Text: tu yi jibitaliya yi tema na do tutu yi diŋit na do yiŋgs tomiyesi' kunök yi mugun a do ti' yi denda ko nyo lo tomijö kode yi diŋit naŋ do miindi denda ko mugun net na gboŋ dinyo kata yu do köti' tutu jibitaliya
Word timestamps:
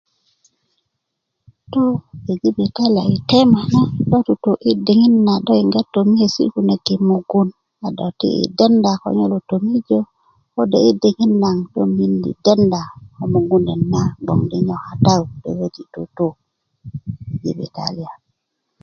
tu 1.71 1.83
yi 2.25 2.33
jibitaliya 2.41 3.03
yi 3.11 3.19
tema 3.31 3.61
na 3.71 3.79
do 4.09 4.19
tutu 4.27 4.51
yi 4.65 4.73
diŋit 4.85 5.13
na 5.27 5.33
do 5.45 5.51
yiŋgs 5.59 5.83
tomiyesi' 5.93 6.51
kunök 6.53 6.83
yi 6.89 6.95
mugun 7.09 7.47
a 7.85 7.87
do 7.97 8.07
ti' 8.19 8.33
yi 8.37 8.45
denda 8.57 8.91
ko 9.01 9.07
nyo 9.15 9.25
lo 9.31 9.39
tomijö 9.49 9.99
kode 10.53 10.77
yi 10.85 10.91
diŋit 11.01 11.31
naŋ 11.43 11.57
do 11.73 11.81
miindi 11.95 12.31
denda 12.45 12.81
ko 13.15 13.23
mugun 13.33 13.63
net 13.67 13.81
na 13.93 14.01
gboŋ 14.23 14.39
dinyo 14.51 14.75
kata 14.85 15.11
yu 15.19 15.25
do 15.43 15.49
köti' 15.59 15.91
tutu 15.93 16.27
jibitaliya 17.41 18.11